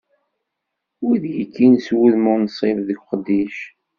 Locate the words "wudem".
1.95-2.25